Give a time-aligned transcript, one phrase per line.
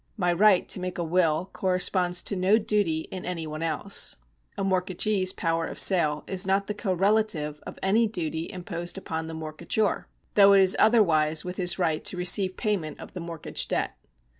[0.17, 4.15] My right to make a will corresponds to no duty in any one else.
[4.57, 9.35] A mortgagee's power of sale is not the correlative of any duty imposed upon the
[9.35, 13.95] mortgagor; though it is otherwise with his right to receive payment of the mortgage debt.